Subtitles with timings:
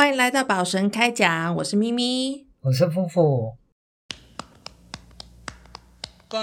[0.00, 2.46] 欢迎来到宝神开讲，我是咪咪。
[2.62, 3.58] 我是夫妇。
[6.26, 6.38] 各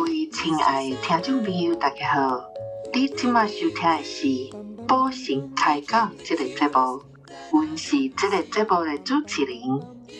[0.00, 2.50] 位亲爱的听众朋友，大家好！
[2.92, 4.26] 你今麦收听的是
[4.88, 7.00] 《宝神开讲》这个节目，
[7.52, 9.54] 我是这个节目的主持人，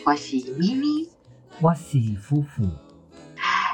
[0.07, 1.09] 我是咪咪。
[1.61, 2.63] 我是夫妇。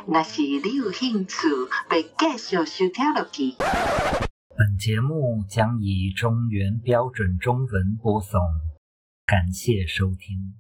[0.09, 1.49] 若是你有兴趣，
[1.91, 3.55] 要继续收听落去。
[4.57, 8.41] 本节目将以中原标准中文播送，
[9.27, 10.55] 感谢收听。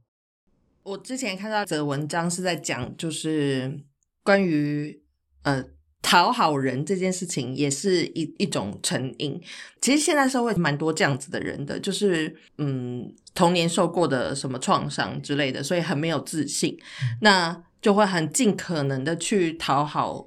[0.82, 3.84] 我之前看到一则文章是在讲，就是
[4.24, 5.00] 关于
[5.42, 5.64] 呃
[6.02, 9.41] 讨好人这件事情，也是一一种成瘾。
[9.80, 16.77] 其实现在社会蛮多这样子的人的，就是嗯童年受过的什么创伤之类的，所以很没有自信，
[17.20, 20.27] 那就会很尽可能的去讨好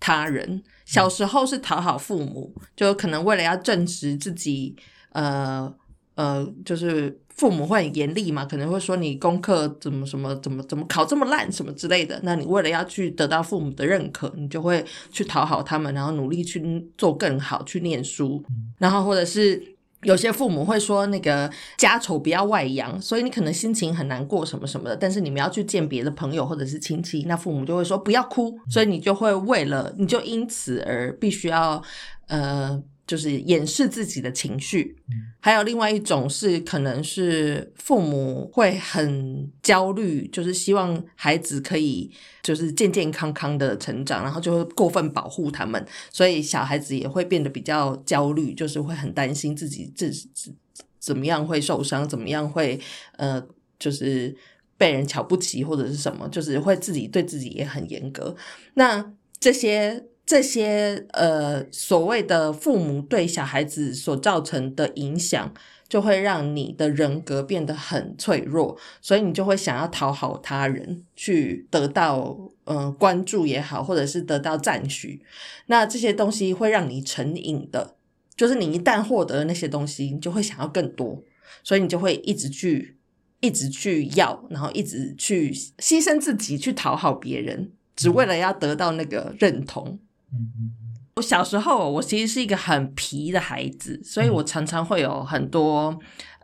[0.00, 0.60] 他人。
[0.84, 4.74] 小时候是讨好父母，就可能为了要证实自己，
[5.12, 5.72] 呃
[6.16, 12.18] 呃，就是父母会很严厉嘛，可能会说你功课怎么什么怎么怎么考这么烂什么之类的。
[12.24, 18.44] 那你为了要去得到父母的认可，你就会去讨好他们，然后努力去做更好，去念书，
[18.78, 19.76] 然后或者是。
[20.02, 31.82] 有些父母会说那个家丑不要外扬，所以你可能心情很难过什么什么的，但是你们要去见别的朋友或者是亲戚，那父母就会说不要哭，所以你就会为了你就因此而必须要
[32.28, 32.82] 呃。
[33.10, 34.94] 就是掩饰自己的情绪，
[35.40, 42.08] 还有另外一种是，可能是父母会很焦虑，就是希望孩子可以
[42.40, 50.54] 就是健健康康的成长，然后就会过分保护他们，所以小孩子也会变得比较焦虑，就是会很担心自己自自
[51.00, 52.78] 怎么样会受伤，怎么样会
[53.16, 53.44] 呃，
[53.76, 54.32] 就是
[54.78, 58.36] 被人瞧不起或者是什么，就是会自己对自己也很严格。
[58.74, 60.09] 那这些。
[60.30, 65.52] 这些呃所谓的父母对小孩子所造成的影响，
[65.88, 75.20] 就会让你的人格变得很脆弱，所以你就会想要讨好他人，去得到呃关注也好，或者是得到赞许。
[75.66, 77.96] 那这些东西会让你成瘾的，
[78.36, 81.20] 就是你一旦获得那些东西，你就会想要更多，
[81.64, 82.96] 所以你就会一直去
[83.40, 89.98] 一直去要，然后一直去牺牲自己去讨好别人，只为了要得到那个认同。
[90.32, 90.72] 嗯嗯，
[91.16, 95.98] 我小时候我其实是一个很皮的孩子，所以我常常会有很多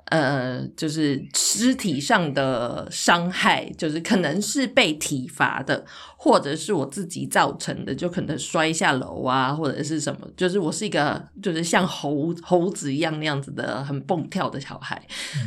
[0.06, 5.84] 呃，就是肢体上的伤害，就是可能是被体罚的，
[6.16, 15.00] 或者是我自己造成的，就可能摔下楼啊，或者是什么，就是我是一个就是像猴猴子一样那样子的很蹦跳的小孩，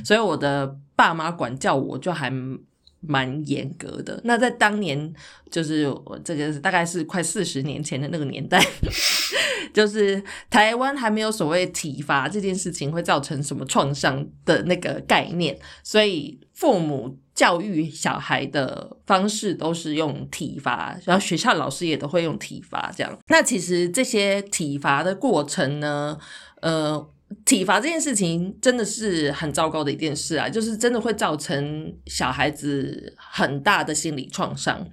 [0.04, 2.32] 所以我的爸妈管教我就还。
[3.02, 4.20] 蛮严格的。
[4.24, 5.14] 那在当年，
[5.50, 8.64] 就是我这个大概是快四十年前的那个年代，
[9.74, 23.18] 就是台湾还没有所谓体罚这件事情会造成什么创伤的那个概念，所以父母教育小孩的方式都是用体罚，然后学校老师也都会用体罚这样。
[23.28, 26.18] 那其实这些体罚的过程呢，
[26.62, 27.09] 呃。
[27.45, 34.84] 体罚这件事情真的是很糟糕的一件事啊，就是真的会造成小孩子很大的心理创伤。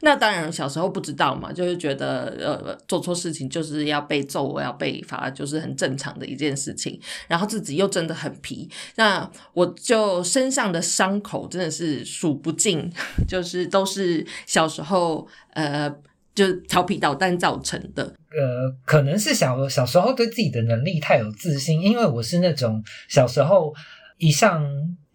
[0.00, 7.00] 那当然小时候不知道嘛，就是觉得呃做错事情就是要被揍，要被罚，就是很正常的一件事情。
[7.28, 12.90] 然后自己又真的很皮，那我就身上的伤口真的是数不尽，
[13.28, 15.94] 就是都是小时候呃。
[16.34, 18.04] 就是调皮捣蛋造成的。
[18.36, 23.72] 呃，可能是小小时候对自己的能力太有自信，因为我是那种小时候
[24.18, 24.64] 一上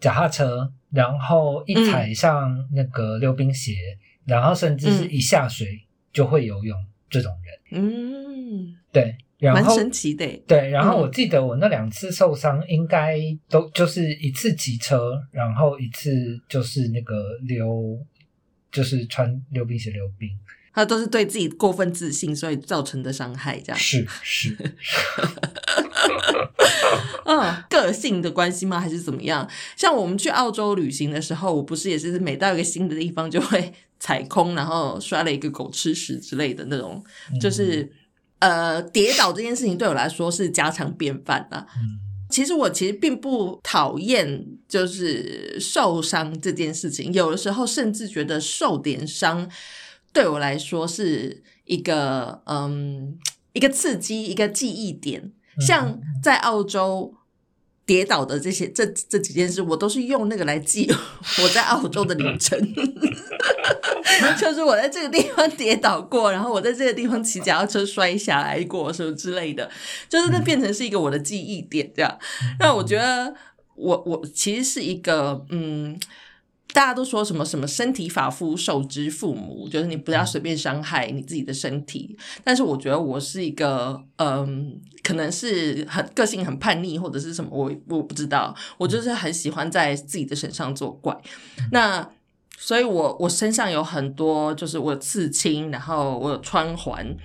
[0.00, 3.74] 脚踏车，然后一踩上那个溜冰鞋，
[4.24, 5.66] 然后甚至是一下水
[6.12, 6.76] 就会游泳
[7.10, 7.82] 这种人。
[7.82, 10.26] 嗯，对，蛮神奇的。
[10.46, 17.98] 对，然后我记得我那两次受伤，应该都就是一次骑车，然后一次就是那个溜，
[18.72, 20.30] 就是穿溜冰鞋溜冰。
[20.72, 24.56] 他都是对自己过分自信，所以造成的伤害，这样是是，
[27.26, 28.78] 嗯，个性的关系吗？
[28.78, 29.48] 还是怎么样？
[29.76, 37.02] 像我们去澳洲旅行的时候，我不是也是每到一个新的地方就会 踩空，然后摔了一个狗吃屎之类的那种，
[37.40, 37.90] 就是
[38.38, 41.66] 呃，跌倒这件事情对我来说是家常便饭啊。
[41.76, 41.98] 嗯，
[42.30, 49.50] 其实我其实并不讨厌就是受伤这件事情，有的时候甚至觉得受点伤。
[50.12, 53.18] 对我来说是一个嗯
[53.52, 55.32] 一个刺激一个记忆点，
[55.66, 57.14] 像在澳洲
[57.86, 60.88] 跌倒的这些这这几件事，我都是用那个来记
[61.42, 62.58] 我在澳洲的旅程。
[64.38, 69.70] 就是我在这个地方跌倒过，然后我在这个地方骑脚踏车摔下来过，什么之类的，
[70.08, 72.18] 就是那变成是一个我的记忆点，这样。
[72.58, 73.34] 那我觉得，
[73.76, 75.98] 我我其实是一个，嗯，
[76.72, 82.16] 大家都说什么什么身体发肤受之父母，就是你不要随便伤害你自己的身体。
[82.44, 91.16] 但是我觉得我是一个，嗯，可能是很个性很叛逆，或者是什么，我我不知道，我就是很喜欢在自己的身上作怪。
[91.72, 92.08] 那
[92.56, 97.16] 所以我我身上有很多，就是我有刺青，然后我有穿环，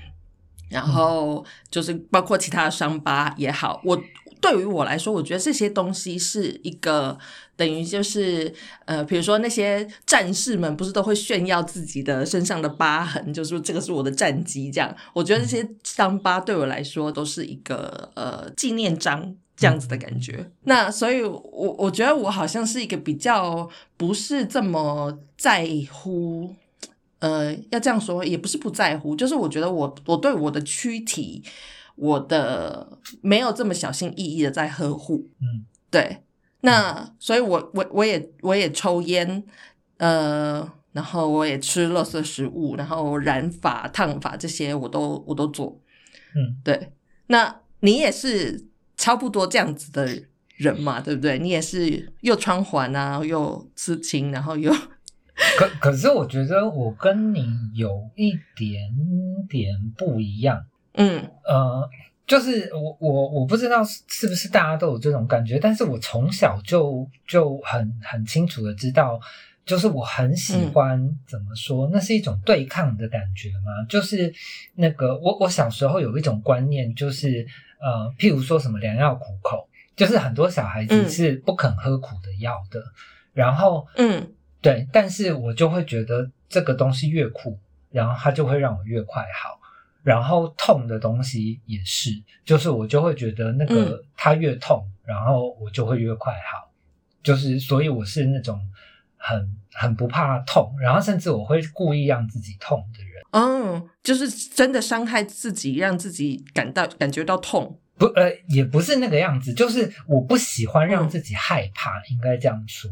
[0.69, 4.01] 然后就是包括其他的伤疤也好，我
[4.41, 7.17] 对于我来说，我觉得这些东西是一个
[7.55, 8.53] 等于就是
[8.85, 19.35] 呃，比如说那些战士们不是都会炫耀自己的身上的疤痕，就是说这个是我的战绩，这样，我觉得这些伤疤对我来说都是一个呃纪念章。
[19.57, 21.41] 这样子的感觉，那所以，我
[21.79, 23.65] 我觉得我好像是一个比较
[23.95, 26.53] 不是这么在乎，
[27.19, 31.41] 呃，要这样说也不是不在乎，就是我觉得我我对我的躯体，
[31.95, 36.24] 我的没有这么小心翼翼的在呵护，嗯，对，
[36.65, 39.43] 那所以，我我我也我也抽烟，
[39.97, 45.79] 呃，然后我也吃垃圾食物，然后染发、烫发这些我都我都做，
[46.35, 46.91] 嗯，对，
[47.27, 48.67] 那你也是。
[48.97, 50.07] 差不多这样子的
[50.55, 51.37] 人嘛，对不对？
[51.37, 54.73] 你也是又穿环啊，又刺青，然后又……
[55.57, 58.89] 可可是我觉得我跟你有一点
[59.49, 60.65] 点不一样。
[60.93, 61.89] 嗯呃，
[62.27, 69.19] 就是我我我不知道是不是大家都有这种感觉，但是我从小就就很很清楚的知道，
[69.65, 73.85] 就是我很喜欢怎么说，那是一种对抗的感觉嘛。
[73.87, 74.33] 就是
[74.75, 77.45] 那个我我小时候有一种观念，就是。
[77.77, 82.81] 呃，譬如说什么良药苦口，就是很多小孩子是不肯喝苦的药的。
[83.31, 87.59] 然后，嗯，对，但是我就会觉得这个东西越苦，
[87.91, 89.59] 然后它就会让我越快好。
[90.05, 92.11] 然后痛的东西也是，
[92.45, 96.71] 就是我就会觉得那个它越痛，然后我就会越快好。
[97.23, 98.61] 就是所以我是那种
[99.17, 103.23] 很很不怕痛，然后甚至我会故意让自己痛的人。
[103.31, 107.79] 嗯，就是真的伤害自己，让自己感到感觉到痛。
[107.97, 112.91] 不，呃，也不是那个样子，就是我不喜欢让自己害怕，应该这样说。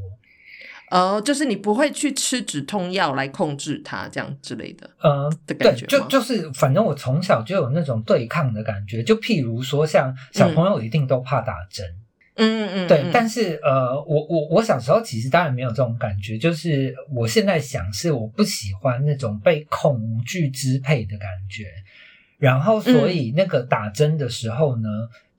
[0.94, 4.88] 哦，就是你不会去吃止痛药来控制它，这样之类的。
[5.01, 9.01] 呃，的感觉，就就是反正我从小就有那种对抗的感觉。
[9.01, 11.84] 就譬如说，像小朋友一定都怕打针。
[12.36, 21.66] 嗯嗯，对，但是呃，我我我小时候其实当然没有这种感觉，就是我现在想是我不喜欢那种被恐惧支配的感觉，
[22.38, 24.90] 然后所以那个打针的时候呢，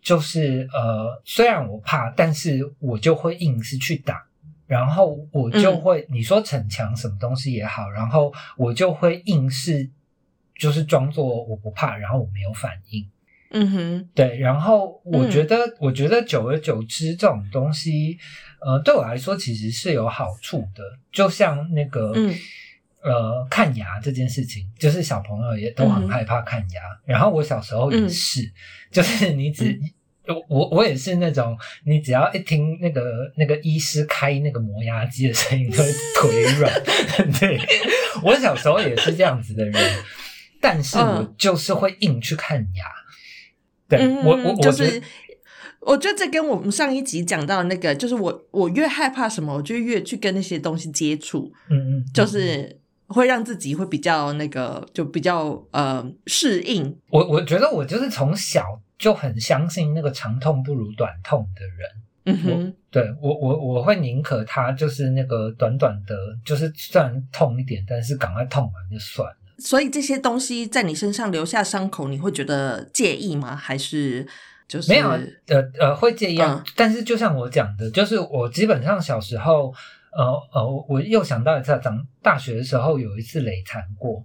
[0.02, 4.24] 就是呃，虽然我怕，但是我就会硬是去打，
[4.66, 9.90] 然后我就会你说逞强什么东西也好，然后我就会硬是
[10.58, 13.08] 就是装作我不怕，然后我没有反应。
[13.56, 18.18] 嗯哼，对，然后我觉得，我觉得久而久之，这种东西，
[18.60, 20.82] 呃，对我来说其实是有好处的。
[21.12, 22.12] 就像那个，
[23.00, 26.82] 呃，看牙这件事情，就是小朋友也都很害怕看牙。
[27.04, 28.40] 然后我小时候也是，
[28.90, 29.78] 就是你只
[30.48, 33.02] 我我也是那种，你只要一听那个
[33.36, 36.82] 那个医师开那个磨牙机的声音，就会腿软。
[37.38, 37.60] 对，
[38.22, 39.74] 我小时候也是这样子的人，
[40.60, 42.86] 但是我就是会硬去看牙。
[43.98, 45.00] 嗯，我我就是，
[45.80, 56.96] 我觉得这跟我们上一集讲到那个，就是我我越害怕什么，我就越去跟那些东西接触，嗯嗯，就是会让自己会比较那个，就比较呃适应。
[57.10, 58.64] 我我觉得我就是从小
[58.98, 61.90] 就很相信那个长痛不如短痛的人，
[62.24, 69.36] 嗯哼，对我我我会宁可他就是那个短短的，就是虽然痛一点，但是赶快痛完就算了。
[69.58, 73.54] 所以这些东西在你身上留下伤口，你会觉得介意吗？
[73.54, 74.26] 还是
[74.66, 75.08] 就是没有？
[75.08, 76.62] 呃呃，会介意啊。
[76.74, 79.72] 但是就像我讲的，就是我基本上小时候，
[80.16, 84.24] 呃呃，我又想到一次，长大学的时候有一次累残过。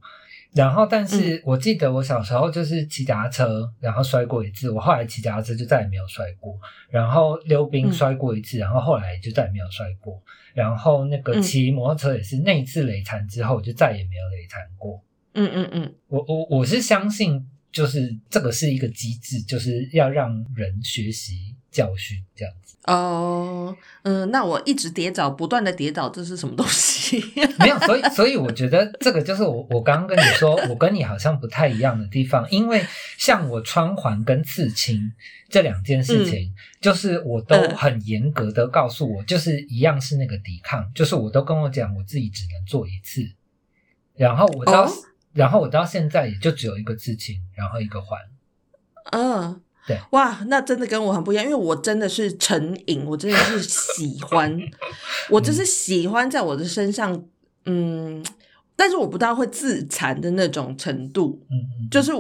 [0.54, 4.70] 然后，但是我记得我小时候就是骑脚踏车，然后摔过一次。
[4.72, 6.58] 我后来骑脚踏车就再也没有摔过。
[6.90, 10.20] 然后溜冰摔过一次，然后后来就再也没有摔过。
[10.56, 15.00] 然后那个骑摩托车也是那一次累残之后，就再也没有累残过。
[15.36, 22.76] 嗯嗯嗯，我我我是相信，就是这个是一个机制，就是要让人学习教训，这样子。
[22.86, 27.24] 哦，嗯，那我一直跌倒，不断的跌倒，这是什么东西？
[27.60, 32.86] 没有，所以所以我觉得这个就是我我刚刚跟你说，我跟你好像不太一样的地方，因为
[33.18, 35.12] 像我穿环跟刺青
[35.50, 43.22] 这两件事情，就是我都嗯很严格的告诉我，就是一样是那个抵抗，就是我都跟我讲，我自己只能做一次，
[44.16, 44.92] 然后我到、哦
[45.32, 48.20] 然后我到现在也就只有一个刺青，然后一个环。
[49.12, 54.56] 嗯，对，哇，那真的跟我很不一样，因为我真的是成瘾，我真的是喜欢，
[55.30, 57.24] 我就是喜欢在我的身上，
[57.66, 58.24] 嗯，
[58.76, 62.12] 但是我不大会自残的那种程度，嗯嗯，就是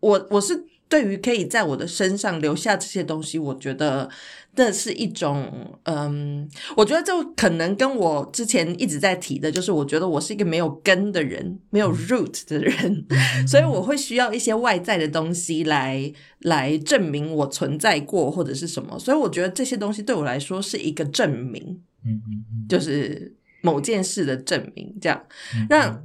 [0.00, 4.10] 我我是对于可以在我的身上留下这些东西，我觉得
[4.56, 21.62] 那是一种，嗯，我觉得就可能跟我之前一直在提的，就是我觉得我是一个没有根的人，没有 root 的人，嗯所以我会需要一些外在的东西来来证明我存在过或者是什么，所以我觉得这些东西对我来说是一个证明，
[22.04, 23.32] 嗯嗯嗯，就是
[23.62, 25.24] 某件事的证明，这样。
[25.68, 26.02] 让那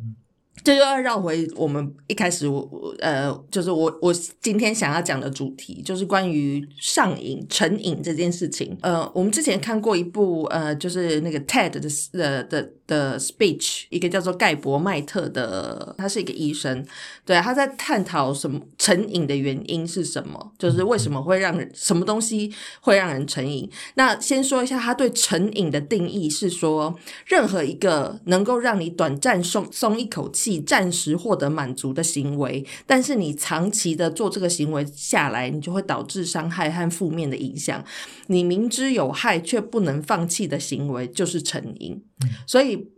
[0.64, 2.68] 这就要绕回我们一开始我
[3.00, 8.76] 呃，就是我我今天想要讲的主题，就是关于上瘾、成瘾这件事情。
[8.82, 11.80] 呃，我们之前看过一部呃，就是那个 TED 的
[12.20, 16.86] 的的的 speech，一个叫做盖博麦特的，他是一个医生，
[17.26, 23.70] 对，他在探讨什么成瘾的原因是什么，就是为什么会让人什么东西会让人成瘾。
[23.96, 37.84] 那先说一下他对成瘾的定义是说，任何一个能够让你短暂松松一口气、暂时获得满足的行为，但是你长期的做这个行为下来，你就会导致伤害和负面的影响。
[38.28, 42.02] 你明知有害却不能放弃的行为，就是成瘾。
[42.48, 42.92] 所以。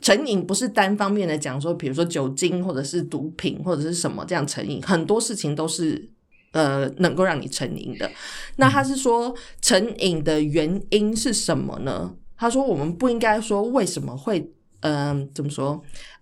[0.00, 6.10] 成瘾不是单方面的讲说，比如说酒精或者是毒品或者是什么这样成瘾，很多事情都是
[6.52, 8.10] 呃能够让你成瘾的。
[8.56, 12.12] 那他是说成瘾的原因是什么呢？
[12.36, 14.50] 他说我们不应该说为什么会，
[14.80, 15.80] 嗯、怎么说？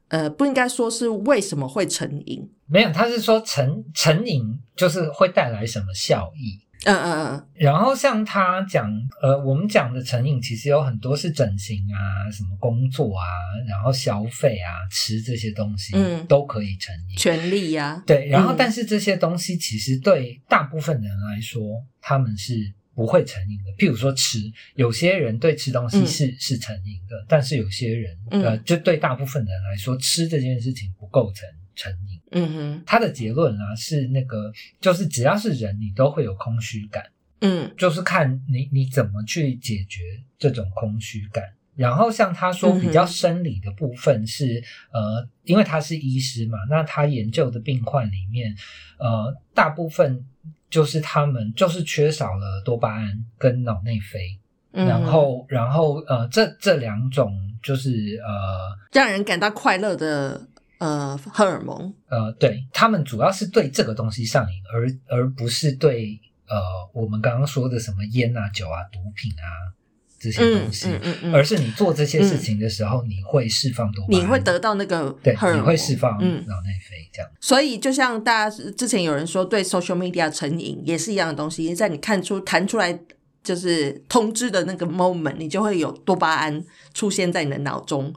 [0.08, 2.50] 呃，不应该说是为什么会成瘾。
[2.66, 4.42] 没有，他是说成成瘾
[4.76, 6.58] 就是会带来什么效益。
[6.84, 7.46] 嗯嗯嗯。
[7.54, 8.90] 然后像他讲，
[9.22, 13.24] 呃，我们讲的成瘾其实有很多是整形啊、什么工作啊，
[13.68, 16.26] 然后消费啊、吃这些东西，嗯。
[16.26, 17.16] 都可以成瘾。
[17.16, 21.60] 权利呀、对，然后嗯但是这些东西其实对大部分人来说，
[22.00, 23.72] 他们是不会成瘾的。
[23.78, 24.38] 譬如说吃，
[24.74, 26.06] 有些人对吃东西嗯。
[26.06, 28.42] 是、是成瘾的，但是有些人，嗯。
[28.44, 31.48] 呃，就对大部分人来说，吃这件事情不构成
[31.80, 32.20] 成瘾。
[32.32, 37.02] 嗯哼，他的结论啊是那个，就是只要是人，你都会有空虚感。
[37.42, 40.02] 嗯就是看你你怎么去解决
[40.38, 41.42] 这种空虚感。
[41.74, 48.54] 然后像他说比较生理的部分是、呃，因为他是医师嘛，那他研究的病患里面，
[48.98, 50.22] 呃，大部分
[50.68, 54.38] 就是他们就是缺少了多巴胺跟脑内啡，
[54.72, 57.32] 嗯，然后然后呃这这两种
[57.62, 60.46] 就是呃让人感到快乐的
[60.80, 61.94] 呃荷尔蒙。
[62.08, 66.56] 呃，对他们主要是对这个东西上瘾，而而不是对呃
[66.92, 69.72] 我们刚刚说的什么烟啊、酒啊、毒品啊
[70.18, 76.44] 这些嗯东西，嗯嗯嗯，而是你做这些事情的时候，你会释放多巴胺，你会得到那个对，你会释放嗯。
[76.46, 77.30] 脑内啡这样。
[77.40, 82.98] 所以，就像大家之前有人说对 social media 成瘾，也是一样的东西，在你看出弹出来
[83.42, 88.12] 就是通知的那个 moment，你就会有多巴胺出现在你的脑中，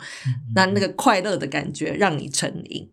[0.54, 2.90] 那那个快乐的感觉让你成瘾。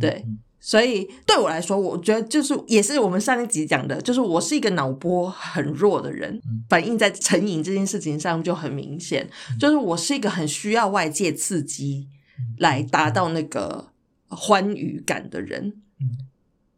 [0.00, 0.22] 对。
[0.26, 0.38] 嗯。
[0.64, 6.62] 所以对我来说，我觉得就是也是我们上一集讲的，就是我是一个脑波很弱的人，嗯。
[6.68, 12.06] 反映在成瘾这件事情上就很明显，就是我是一个很需要外界刺激
[12.38, 12.54] 嗯。
[12.58, 13.88] 来达到那个
[14.28, 15.74] 欢愉感的人。
[16.00, 16.16] 嗯。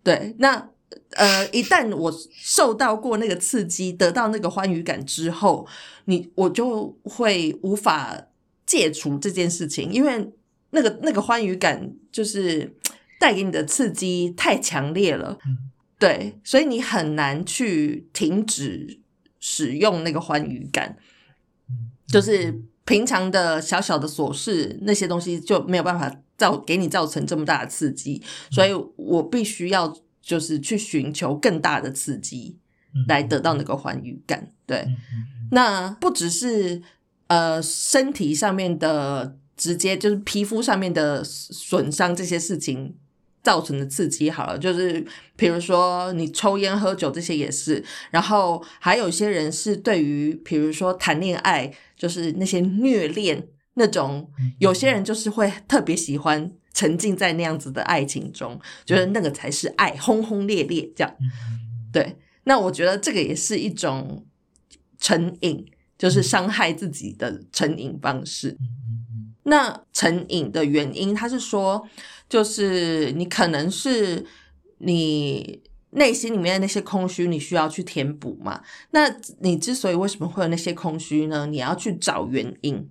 [0.02, 0.70] 对，那
[1.10, 5.66] 呃，一旦我受到过那个刺激，得到那个欢愉感之后，
[6.06, 8.28] 你我就会无法
[8.66, 10.32] 戒除这件事情，因为
[10.70, 12.74] 那个那个欢愉感就是
[13.20, 15.70] 带给你的刺激太强烈了，嗯。
[15.96, 19.00] 对，所以你很难去停止
[19.38, 20.98] 使用那个欢愉感，
[21.70, 21.90] 嗯。
[22.08, 28.20] 就是平常的小小的琐事那些东西就没有办法造给你造成这么大的刺激，
[28.50, 32.56] 所以我必须要就是去寻求更大的刺激
[32.94, 34.86] 嗯来得到那个欢愉感，对。
[35.50, 36.82] 那不只是
[37.26, 42.96] 呃身体上面的直接就是皮肤上面的损伤这些事情
[43.42, 45.04] 造成的刺激，好了，就是
[45.36, 61.16] 比如说你抽烟喝酒这些也是，然后还有一些人是对于比如说谈恋爱，就是那些虐恋那种嗯，有些人就是会特别喜欢沉浸在那样子的爱情中，觉得那个才是爱，轰轰烈烈这样。
[61.92, 64.26] 对，那我觉得这个也是一种
[64.98, 65.64] 成瘾，
[65.96, 68.58] 就是伤害自己的成瘾方式。
[69.44, 71.86] 那成瘾的原因，他是说，
[72.28, 74.26] 就是你可能是
[74.78, 78.62] 你内心里面的那些空虚，你需要去填补嘛。
[78.90, 81.46] 那你之所以为什么会有那些空虚呢？
[81.46, 82.88] 你要去找原因。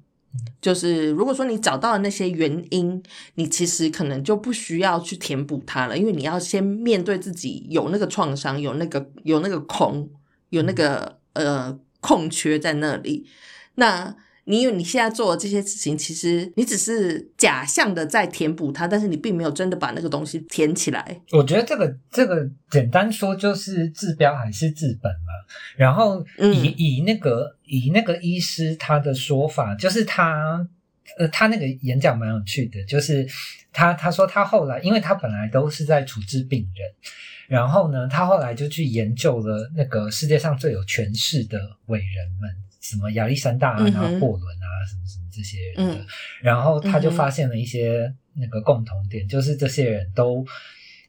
[0.61, 3.01] 就是如果说你找到了那些原因，
[3.35, 10.09] 你其实可能就不需要去填补它了，因为你要先面对自己有那个创伤，有那个有那个空，
[10.49, 13.27] 有那个呃空缺在那里。
[13.75, 21.21] 那你有你现在做的这些事情，其实你只是假象的在填补它，但是你并没有真的把那个东西填起来。
[21.31, 25.33] 我觉得这个这个简单说就是治标还是治本嘛。
[25.77, 30.67] 然后以、嗯以那个以那个医师他的说法，就是他
[31.17, 33.27] 呃他那个演讲蛮有趣的，就是
[33.71, 36.91] 他他说他后来，因为他本来都是在处置病人，
[37.47, 42.49] 然后呢，他后来就去研究了那个世界上最有权势的伟人们，
[42.83, 44.13] 什么亚历山大啊、嗯哼。
[44.13, 45.95] 拿破仑啊，什么什么这些人的。
[45.95, 46.05] 嗯。
[46.41, 50.45] 然后他就发现了一些那个共同点，就是这些人都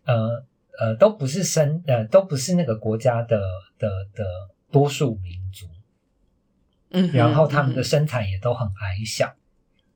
[0.04, 0.44] 呃
[0.78, 3.40] 呃都不是生呃都不是那个国家的
[3.78, 4.24] 的的
[4.70, 5.66] 多数民族，
[6.90, 9.34] 嗯，然后他们的嗯身材也都很矮小，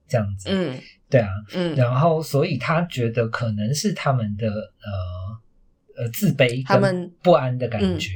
[0.08, 0.78] 这样子，嗯。
[1.10, 8.10] 对啊，嗯，然后所以他觉得可能是他们的呃呃自卑、他们不安的感觉，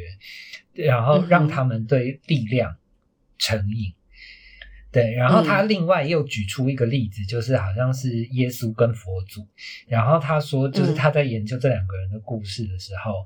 [0.74, 2.76] 然后让他们对力量
[3.42, 3.92] 成瘾。
[4.92, 5.68] 对，然后他嗯。
[5.68, 9.48] 另外又举出一个例子，就是好像是耶稣跟佛祖，
[9.88, 10.94] 然后他说，就是嗯。
[10.94, 13.24] 他在研究这两个人的故事的时候，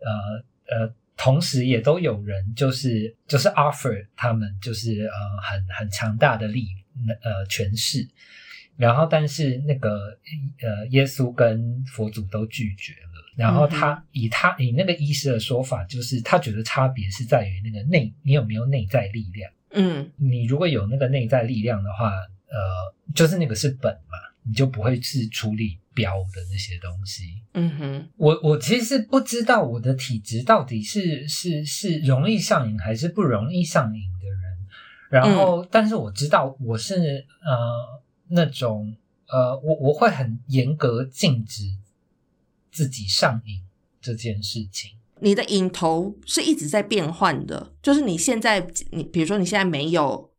[0.00, 6.68] 呃呃，同时也都有人就是就是 offer 他们就是呃很很强大的力
[7.22, 8.08] 呃权势，
[8.76, 10.16] 然后但是那个
[10.62, 19.50] 呃耶稣跟佛祖都拒绝了，然后他、嗯以他以那个医师的说法，就是他觉得差别是在于那个内你有没有内在力量。
[19.72, 27.42] 嗯你如果有那个内在力量的话，呃，就是那个是本嘛，你就不会是处理标的那些东西。
[27.54, 34.66] 嗯哼，我我其实不知道我的体质到底是是是容易上瘾还是不容易上瘾的人，
[35.10, 38.96] 然后、但是我知道我是呃那种
[39.26, 41.64] 呃我我会很严格禁止
[42.70, 43.62] 自己上瘾
[44.00, 44.92] 这件事情。
[45.20, 50.30] 你的影头是一直在变换的，就是你现在，你比如说你现在没有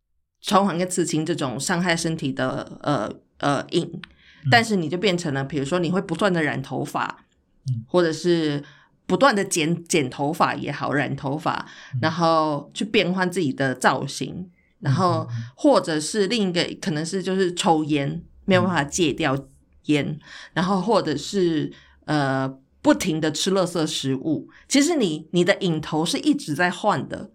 [0.42, 4.02] 传环跟刺青这种伤害身体的呃呃瘾，
[4.50, 7.26] 但是你就变成了，比如说你会不断的染头发，
[7.68, 7.84] 嗯。
[7.88, 8.64] 或者是
[9.06, 12.00] 不断的剪剪头发也好，染头发，嗯。
[12.02, 14.50] 然后去变换自己的造型，
[14.80, 19.38] 然后或者是另一个可能是就是抽烟没有办法戒掉
[19.86, 20.20] 烟，
[20.54, 21.72] 然后或者是
[22.06, 22.50] 呃
[22.82, 24.50] 不停的吃垃圾食物。
[24.68, 27.32] 其实你你的瘾头是一直在换的，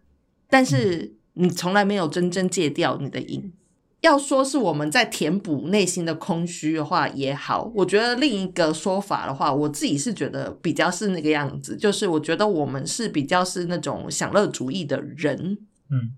[0.49, 3.53] 但是你从来没有真正戒掉你的瘾。
[4.01, 15.57] 要说是我们在填补内心的空虚的话也好，我觉得另一个说法的话，我自己是觉得比较是那个样子，就是我觉得我们是比较是那种享乐主义的人，
[15.91, 16.13] 嗯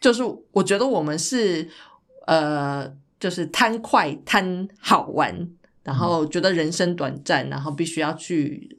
[0.00, 1.68] 就是我觉得我们是
[2.28, 5.48] 呃，就是贪快、贪好玩，
[5.86, 8.76] 然后觉得人生短暂，然后必须要去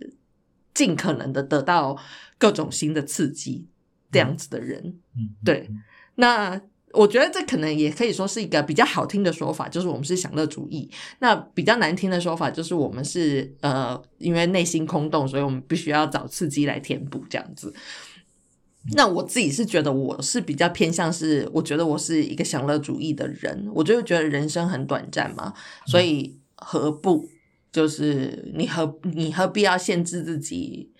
[0.73, 1.97] 尽可能的得到
[2.37, 3.65] 各种新的刺激，
[4.11, 4.99] 这样子的人。
[5.15, 5.81] 嗯，对嗯
[6.15, 6.61] 那
[6.93, 10.89] 我觉得这可能也可以说是一个比较好听的说法，就是我们是享乐主义。
[11.19, 17.73] 那比较难听的说法就是我们是呃，因为内心空洞，所以我们必须要找刺激来填补这样子。
[18.93, 25.53] 那我自己是觉得我是比较偏向是，我觉得我是一个享乐主义的人，我就觉得人生很短暂嘛，
[25.87, 27.27] 所以何不
[27.71, 30.91] 就是你何你何必要限制自己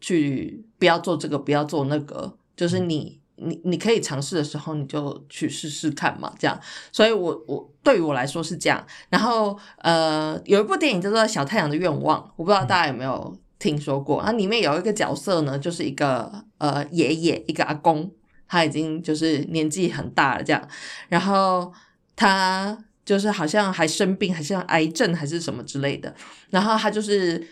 [0.00, 6.58] 去不要做这个，不要做那个，就是你你你可以尝试的时候，你就去试试看嘛，这样。
[6.92, 8.84] 所以我我对于我来说是这样。
[9.08, 14.20] 然后呃，有一部电影叫做《小太阳的愿望》，我不知道大家有没有听说过。
[14.20, 18.10] 啊，里面有一个角色呢，就是一个呃爷爷，一个阿公，
[18.48, 20.68] 他已经就是年纪很大了，这样。
[21.08, 21.72] 然后
[22.14, 26.14] 他就是好像还生病，还像癌症还是什么之类的。
[26.50, 27.42] 然后他就是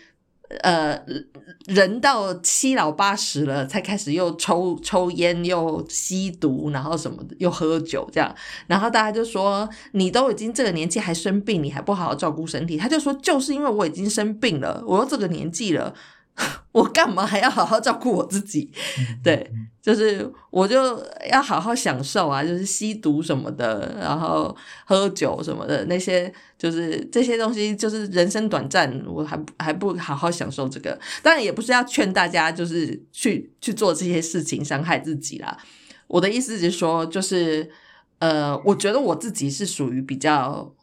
[0.61, 0.95] 呃，
[1.65, 8.35] 人到七老八十了，才开始又抽抽烟，又吸毒，然后什么的，又喝酒这样。
[8.67, 15.91] 然后大家就说：“你都已经这个年纪还生病，你还不好好照顾身体？”他就说：“就是因为我已经生病了，我又这个年纪了，
[16.71, 30.99] 我干嘛还要好好照顾我自己？”嗯对，就是我就要好好享受啊，就是吸毒什么的，然后喝酒什么的那些，就是这些东西，就是人生短暂，我还还不好好享受这个。
[31.23, 35.57] 当然也不是要劝大家就是去去做这些事情伤害自己啦，
[36.07, 37.69] 我的意思是说，就是
[38.19, 40.73] 呃，我觉得我自己是属于比较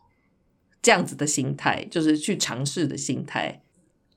[0.80, 3.61] 这样子的心态，就是去尝试的心态。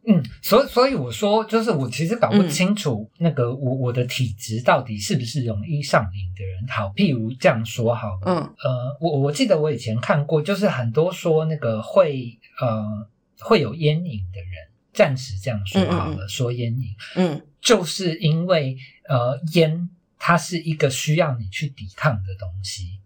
[0.07, 6.67] 嗯，所以所以我说，就是我其实搞不嗯清楚那个我我的体质到底是不是容易上瘾的人。
[6.67, 8.35] 好，譬如这样说好了，嗯。
[8.37, 13.07] 呃，我我记得我以前看过，就是很多说那个会呃
[13.39, 17.41] 会有烟瘾的人，暂时这样说好了，说烟瘾，嗯。
[17.59, 18.77] 就是因为
[19.09, 19.89] 呃烟
[20.19, 22.99] 它是一个需要你去抵抗的东西，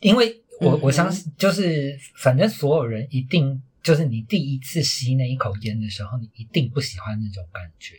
[0.00, 7.94] 因为我我相信就是反正所有人一定就是你第一次吸那一口烟的时候，你一定不喜欢那种感觉，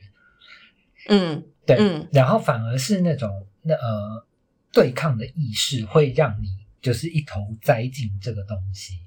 [1.08, 4.28] 嗯对，嗯然后反而是那种那呃
[4.74, 6.50] 对抗的意识会让你
[6.82, 9.00] 就是一头栽进这个东西。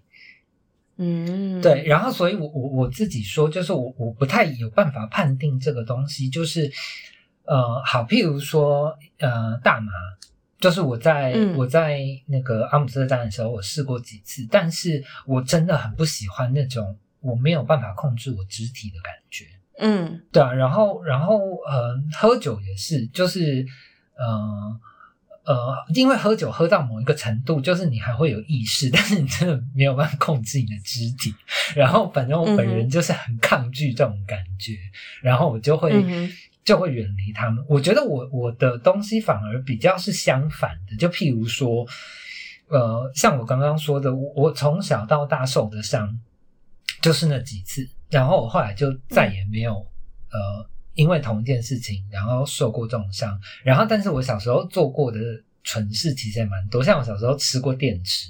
[0.96, 6.72] 嗯，对，然后所以我我我自己说，就是我我不太有办法判定这个东西，就是
[7.44, 9.92] 呃，好，譬如说呃，大麻，
[10.60, 19.46] 就是我在、嗯我在那个阿姆斯特丹的时候，我试过几次，但是我真的很不喜欢那种我没有办法控制我肢体的感觉。
[19.78, 23.64] 嗯对啊，然后然后呃，喝酒也是，就是
[24.14, 24.80] 呃
[25.46, 31.34] 呃，因为喝酒喝到某一个程度，就是你还会有意识，但是你真的没有办法控制你的肢体。
[31.74, 34.76] 然后反正我本人就是很抗拒这种感觉，
[35.22, 35.90] 然后我就会、
[36.70, 37.64] 就会远离他们。
[37.68, 41.84] 我觉得我我的东西反而比较是相反的，就譬如说，
[42.68, 46.16] 呃，像我刚刚说的，我我从小到大受的伤
[47.02, 55.18] 就是那几次，然后我后来就再也没有、呃因为同一件事情然后受过这种伤，然后但是我小时候做过的
[55.64, 58.28] 蠢事其实也蛮多，像我小时候吃过电池。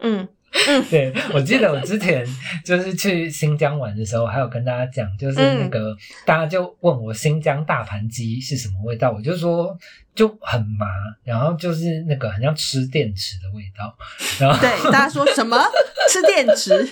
[0.00, 0.28] 嗯
[0.88, 2.24] 对，我记得我之前
[2.64, 9.76] 就是去新疆玩的时候，还有跟大家讲，就是那个、大家就问我新疆大盘鸡是什么味道，我就说
[10.14, 10.86] 就很麻，
[11.24, 13.96] 然后就是那个很像吃电池的味道，
[14.38, 15.60] 然后对，大家说什么
[16.08, 16.88] 吃电池？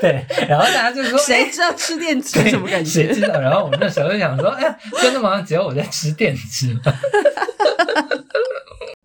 [0.00, 2.90] 对，然后大家就说谁知道吃电池对什么感觉？
[2.90, 3.40] 谁知道？
[3.40, 5.40] 然后我那时候就想说，哎呀，真的吗？
[5.40, 6.80] 只有我在吃电池吗？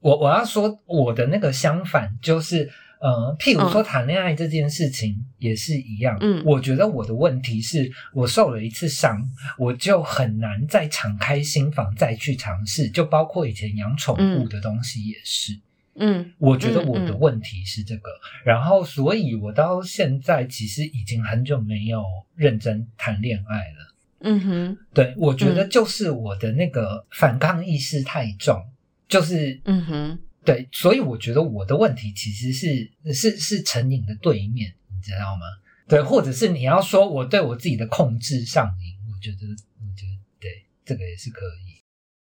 [0.02, 2.68] 我我要说我的那个相反就是。
[3.02, 6.44] 呃，譬如说谈恋爱这件事情也是一样，嗯。
[6.46, 15.60] 我觉得我的问题是我受了一次伤，我就很难再敞开心房再去尝试，就包括以前养宠物的东西也是。
[15.96, 16.32] 嗯。
[16.38, 18.10] 我觉得我的问题是这个，
[18.46, 22.04] 然后所以我到现在其实已经很久没有
[22.36, 23.96] 认真谈恋爱了。
[24.20, 24.78] 嗯哼。
[24.94, 25.70] 对，我觉得嗯。
[25.72, 28.64] 就是我的那个反抗意识太重，
[29.08, 35.42] 就是嗯哼对，所以我觉得我的问题其实是是是成瘾的对面，你知道吗？
[35.88, 39.48] 对，或者是你要说我对我自己的控制上瘾，我觉得
[39.80, 41.82] 我觉得对这个也是可以。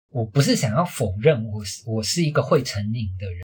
[0.10, 3.43] 我不是想要否认我是我是一个会成瘾的人，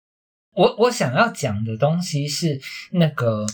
[0.54, 2.61] 我我想要讲的东西是
[2.92, 3.46] 那个，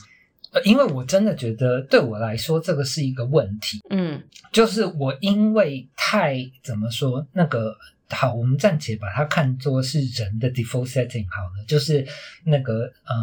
[0.51, 7.77] 呃，因为我真的觉得对我来说这个是一个问题，嗯就是我因为太怎么说那个
[8.09, 12.07] 好，我们暂且把它看作是人的 default setting 好了，就是
[12.45, 13.15] 那个呃，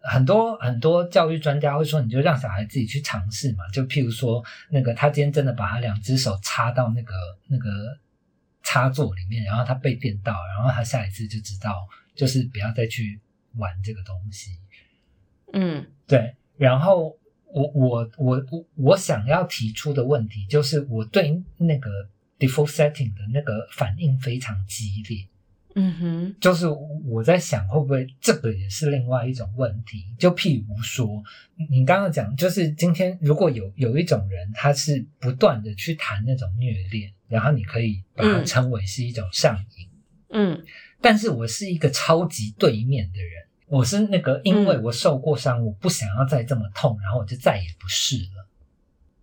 [0.00, 7.14] 很多很多教育专家会说，你就让小孩自己去尝试嘛，就譬如说那个他今天真的把他两只手插到那个
[7.46, 7.98] 那个
[8.62, 13.18] 插座里面，然后他被电到，然后他下一次就知道，就是不要再去
[13.56, 14.50] 玩这个东西。
[15.54, 17.16] 嗯对，然后
[17.50, 21.90] 我我我我我想要提出的问题就是，我对那个
[22.38, 25.26] default setting 的那个反应非常激烈，
[25.74, 26.66] 嗯哼就是
[27.04, 30.06] 我在想会不会这个也是另外一种问题？
[30.18, 31.22] 就譬如说，
[31.70, 39.88] 你刚刚讲，就是今天如果有有一种人，他是不断的去谈那种虐恋，然后你可以把它嗯称为是一种上瘾。
[40.30, 40.64] 嗯
[41.00, 48.48] 但是我是一个超级对面的人，我是那个因为我受过伤，我不想要再这么痛，然后我就再也不试了。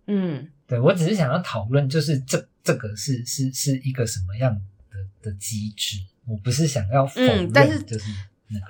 [0.06, 4.52] 嗯对我只是想要讨论，就是这这个是是是一个什么样
[4.90, 8.04] 的的机制，我不是想要否认，嗯但是就是
[8.48, 8.66] 那个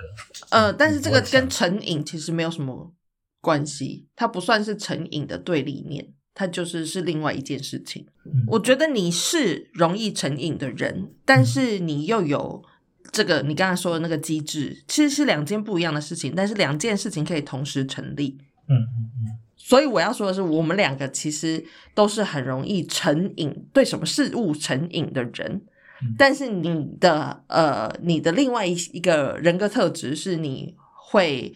[0.49, 2.93] 呃，但是这个跟成瘾其实没有什么
[3.41, 8.05] 关系，它不算是成瘾的对立面，它就是是另外一件事情。
[8.23, 12.63] 嗯我觉得你是容易成瘾的人，但是你又有
[13.11, 18.37] 这个你刚才说的那个机制，其实是两件不一样的事情，但是两件事情可以同时成立。
[18.67, 21.61] 嗯嗯嗯所以我要说的是，我们两个其实
[21.93, 25.61] 都是很容易成瘾，对什么事物成瘾的人。
[26.01, 31.53] 嗯但是你的呃，你的另外一一个人格特质是你会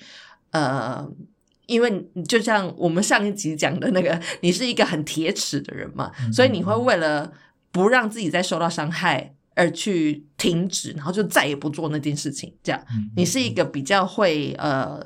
[0.50, 1.08] 呃，
[1.67, 7.32] 因为就像我们上一集讲的那个，你是一个很铁齿的人嘛，嗯所以你会为了
[7.71, 12.54] 不让自己再受到伤害，而去停止，然后就再也不做那件事情。
[12.62, 15.00] 这样，嗯你是一个比较会呃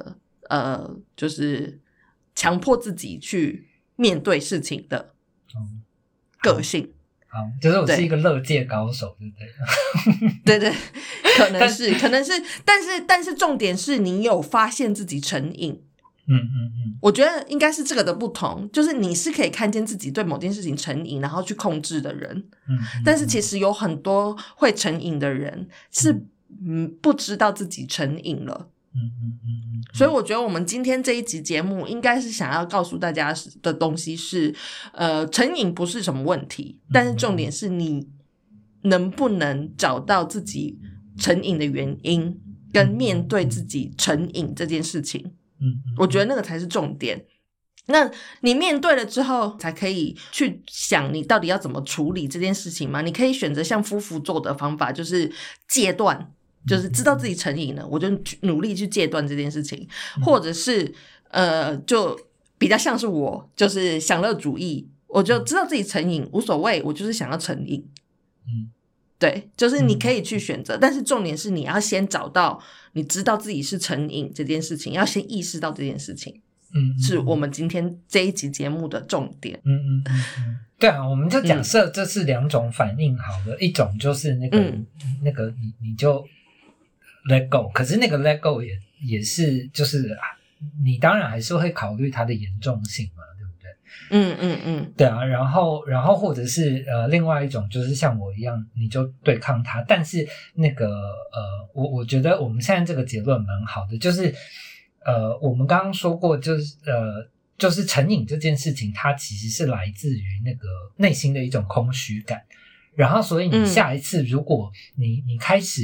[0.49, 1.77] 呃，就是
[2.35, 5.13] 强迫自己去面对事情的
[5.55, 5.81] 嗯
[6.41, 6.91] 个性。
[7.27, 9.35] 好，就是我是一个乐界高手，对不
[10.45, 10.57] 对？
[10.57, 10.73] 对 对，
[11.37, 12.31] 可能是，可能是，
[12.63, 15.81] 但是但是重点是你有发现自己成瘾。
[16.27, 26.25] 嗯嗯嗯我觉得应该是这个的不同，就是你是可以看见自己对某件事情成瘾，然后去控制的人，嗯，但是其实有很多会成瘾的人是
[26.65, 28.69] 嗯不知道自己成瘾了。
[28.95, 34.55] 嗯嗯嗯嗯，所以我觉得我们今天这一集节目应该是想要告诉大家的东西是，
[34.93, 38.07] 呃，成瘾不是什么问题，但是重点是你
[38.83, 40.79] 能不能找到自己
[41.17, 42.39] 成瘾的原因，
[42.71, 45.33] 跟面对自己成瘾这件事情。
[45.59, 47.25] 嗯嗯，我觉得那个才是重点。
[47.87, 48.09] 那
[48.41, 53.01] 你面对了之后，才可以去想你到底要怎么处理这件事情嘛？
[53.01, 55.31] 你可以选择像夫妇做的方法，就是
[55.67, 56.31] 戒断，
[56.67, 59.87] 就是知道自己成瘾了，我就去努力去戒断这件事情，
[60.23, 60.93] 或者是
[61.29, 62.19] 呃，就
[62.57, 67.87] 比较像是我，就是享乐主义，我就知道自己成瘾无所谓，我就是想要成瘾。
[68.47, 68.71] 嗯。
[69.17, 76.41] 对，就是你可以去选择，但是重点是你要先找到你知道自己是成瘾这件事情，要先意识到这件事情，
[76.73, 79.57] 嗯，是我们今天这一集节目的重点。
[79.63, 80.03] 嗯嗯
[80.77, 84.85] 对啊，我们就假设这是两种反应好了，一种就是那个、嗯。
[85.23, 86.23] 那个你你就
[87.29, 90.23] let go，可是那个 let go 也也是就是啊
[90.83, 93.69] 你当然还是会考虑它的严重性嘛，对不对？
[94.11, 94.93] 嗯嗯嗯。
[94.95, 104.33] 对啊，然后然后或者是呃另外一种就是像我一样，你就对抗它，但是那个呃我我觉得我们现在这个结论蛮好的，就是
[105.05, 112.41] 呃我们刚刚说过，就是呃就是成瘾这件事情，它其实是来自于那个内心的一种空虚感，
[112.95, 113.65] 然后所以你嗯。
[113.65, 115.81] 下一次如果你你开始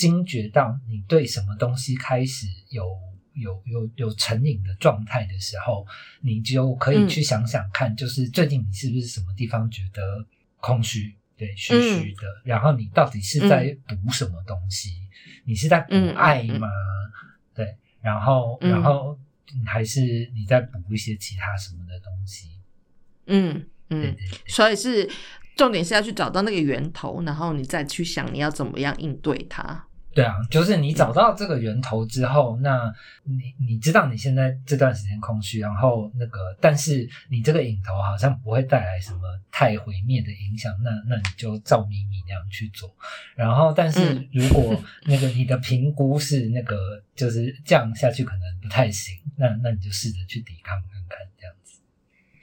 [0.00, 2.82] 惊觉到你对什么东西开始有
[3.34, 5.86] 有有有成瘾的状态的时候，
[6.22, 14.88] 你就可以去想想看，就是最近你是不是什么地方觉得空虚，对，虚虚的，然后你到底是在补什么东西？
[15.44, 16.66] 你是在补爱吗？
[17.54, 19.18] 对，然后嗯然后
[19.66, 20.00] 还是
[20.34, 22.48] 你在补一些其他什么的东西？
[23.26, 25.08] 嗯嗯，对对对，所以是
[25.56, 29.86] 重点是要去找到那个源头，然后你再去想你要怎么样应对它。
[30.12, 32.92] 对啊，就是你找到这个源头之后，那
[33.22, 39.20] 你你知道你现在这段时间空虚，然后那个，但是你这个影头好像不会带来什么
[39.52, 42.92] 太毁灭的影响，那那你就照咪咪那样去做。
[43.36, 51.80] 然后，但是嗯如果那个你的评估是那个就是这样下去可能不太行，那那你就试着去抵抗看看，这样子。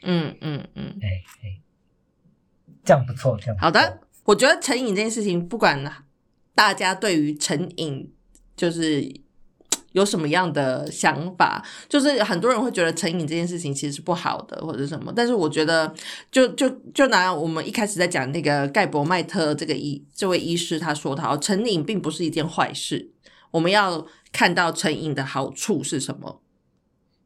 [0.03, 1.08] 嗯嗯嗯，哎
[1.43, 1.60] 哎，
[2.86, 3.99] 这样不错，这样不错好的。
[4.23, 5.84] 我觉得成瘾这件事情，不管
[6.58, 8.12] 大家对于成瘾
[8.56, 9.08] 就是
[9.91, 15.13] 有什么样的想法，就是很多人会觉得成瘾这件事情其实是不好的，或者什么。
[15.15, 15.93] 但是我觉得
[16.32, 23.12] 就，就就拿我们一开始在讲那个盖博麦特这个医这位医师他说的好，成瘾并不是一件坏事，
[23.52, 26.41] 我们要看到成瘾的好处是什么。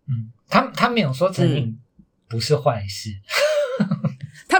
[0.09, 1.79] 嗯，他他没有说成瘾
[2.27, 3.11] 不是坏事。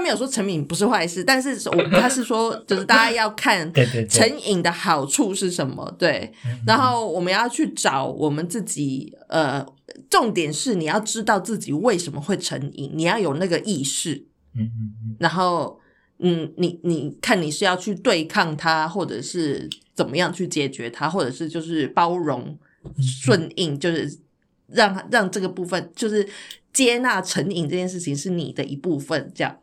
[0.01, 3.71] 没有说成瘾不是坏事，但是我他是说，就是大家要看
[4.09, 9.65] 成瘾的好处是什么，对，嗯然后我们要去找我们自己，呃，
[10.09, 15.15] 重点是你要知道自己为什么会成瘾，你要有那个意识，嗯嗯嗯。
[15.19, 15.79] 然后，
[16.19, 22.57] 嗯，你你看你是要去对抗它，或者是怎么样去解决它，或者是就是包容、
[22.99, 24.19] 顺应，就是
[24.67, 26.27] 让让这个部分就是
[26.73, 29.57] 接纳成瘾这件事情是你的一部分，这样。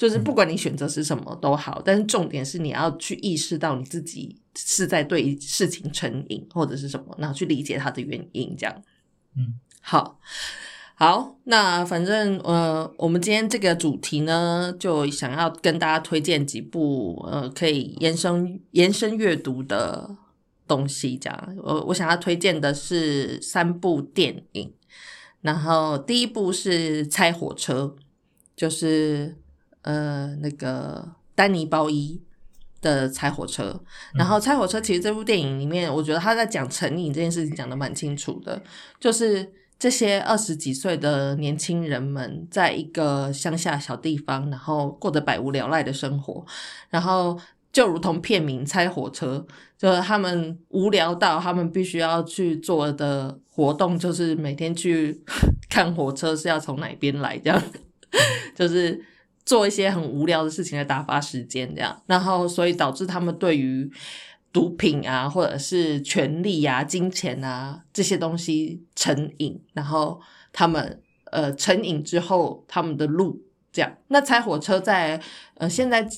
[0.00, 8.82] 就是不管你选择是什么都好，但是重点是你要去意识到你自己是在对事情成瘾或者是什么，然后去理解它的原因，这样。
[9.36, 10.18] 嗯，好，
[10.94, 20.16] 好，那反正呃，我们今天这个主题呢，就想要跟大家推荐几部呃可以延伸延伸阅读的
[20.66, 21.56] 东西，这样。
[21.62, 24.72] 我我想要推荐的是三部电影，
[25.42, 27.94] 然后第一部是《猜火车》，
[28.56, 29.36] 就是
[29.82, 32.22] 呃那个丹尼包伊。
[32.82, 33.78] 的猜火车，
[34.14, 38.58] 然后猜火车其实这部电影里面，我觉得他在讲成瘾这件事情讲的蛮清楚的，
[38.98, 46.42] 就是这些二十几岁的年轻人们，在一个乡下小地方，然后过着百无聊赖的生活，
[46.88, 47.38] 然后
[47.70, 55.20] 就如同片名《猜火车》，就是他们无聊到他们必须要去做的活动，就是每天去
[55.68, 57.62] 看火车是要从哪边来，这样。
[58.56, 59.04] 就是
[59.50, 63.90] 做一些很无聊的事情来打发时间，这样，然后所以导致他们对于
[64.52, 70.20] 毒品啊，或者是权力啊、金钱啊这些东西成瘾，然后
[70.52, 73.92] 他们呃成瘾之后，他们的路这样。
[74.06, 75.20] 那拆火车在
[75.54, 76.08] 呃现在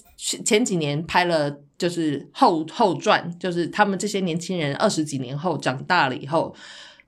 [0.44, 6.54] 前几年拍了，就是后后传，就是他们这些年轻人二十几年后长大了以后，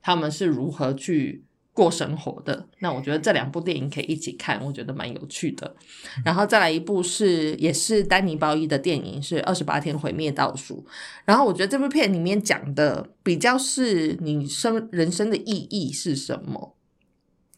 [0.01, 1.43] 他们是如何去。
[1.75, 5.75] 过生活的那，我觉得这两部电影可以一起看，我觉得蛮有趣的。
[6.23, 10.83] 然后再来一部是也是丹尼鲍伊的电影，是《二十八天毁灭倒数》。
[11.25, 16.75] 然后我觉得这部片里面讲的比较是你生人生的意义是什么，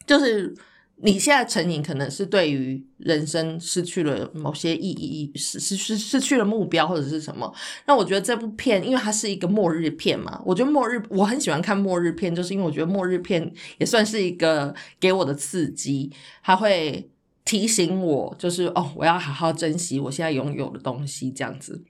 [0.06, 0.54] 就是。
[1.00, 7.54] 你现在成瘾，可能是对于人生失去了某些意义，失失失失去了目标或者是什么。
[7.86, 17.08] 那我觉得这部片，因为它是一个末日片嘛，我觉得末日我很喜欢看末日片，就是因为我觉得末日片也算是一个给我的刺激，它会
[17.46, 21.84] 提醒我，就是哦，我要好好珍惜我现在拥有的东西，这样子。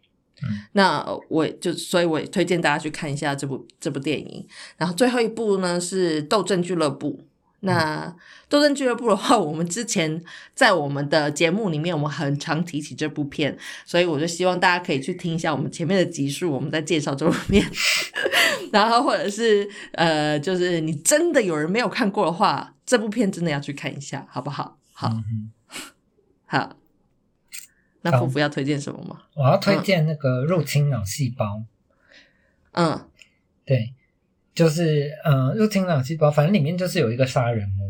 [0.74, 4.46] 那我就所以我也推荐大家去看一下这部这部电影。
[4.76, 7.22] 然后最后一部呢是《斗阵俱乐部》。
[7.62, 8.16] 那
[8.48, 17.66] 斗争俱乐部的话，我们之前在我们的节目里面，我们很常提起这部片，所以我就希望大家可以去听一下我们前面的集数，我们在介绍这部片。
[18.72, 24.78] 然后或者是呃，就是你真的有人没有看过的话，这部片真的要去看一下，好不好？
[24.94, 25.12] 好，
[26.46, 26.76] 好。
[28.02, 29.24] 那夫妇要推荐什么吗？
[29.36, 31.64] 我要推荐那个入侵脑细胞。
[32.74, 33.10] 嗯，
[33.66, 33.94] 对。
[34.58, 37.88] 就是嗯，入侵脑细胞，反正里面就是有一个杀人魔，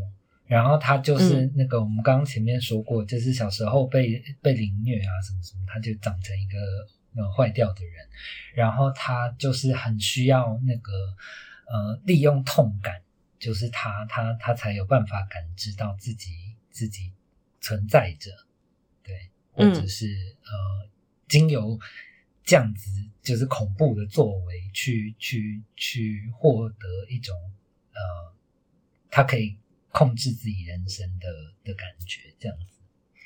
[0.47, 6.57] 然后他就是那个我们刚刚前面说过，就是小时候被被凌虐啊什么什么，他就长成一个
[7.15, 8.05] 呃坏掉的人，
[8.53, 10.91] 然后他就是很需要那个
[11.67, 13.01] 呃利用痛感，
[13.39, 16.33] 就是他他他才有办法感知到自己
[16.69, 17.13] 自己
[17.61, 18.29] 存在着，
[19.05, 20.89] 对，或者是呃
[21.29, 21.79] 经由。
[22.47, 22.89] 这样子
[23.21, 27.35] 就是恐怖的作为，去去去获得一种
[27.91, 28.33] 呃，
[29.11, 29.57] 他可以
[29.89, 31.27] 控制自己人生的
[31.65, 32.79] 的感觉，这样子。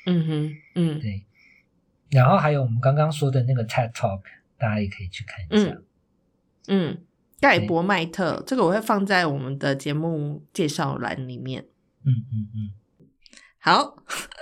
[0.06, 1.24] 嗯哼，嗯，对。
[2.10, 4.22] 然后还有我们刚刚说的那个 TED Talk，
[4.58, 5.80] 大家也可以去看一下。
[6.66, 7.04] 嗯，
[7.38, 11.66] 盖博麦特，这个我会放在我们的节目介绍栏里面。
[12.02, 12.72] 嗯嗯嗯。
[13.64, 13.96] 好，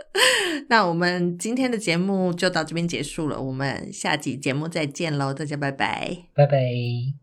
[0.70, 3.38] 那我们今天的节目就到这边结束了。
[3.40, 7.19] 我们下集节目再见喽，大家拜拜，拜拜。